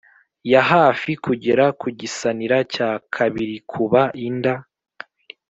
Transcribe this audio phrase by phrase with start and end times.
[0.51, 4.43] ya hafi kugera ku gisanira cya kabirikuba ind